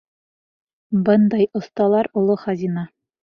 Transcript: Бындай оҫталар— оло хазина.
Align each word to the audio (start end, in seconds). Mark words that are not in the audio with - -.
Бындай 1.09 1.45
оҫталар— 1.61 2.09
оло 2.23 2.39
хазина. 2.47 2.89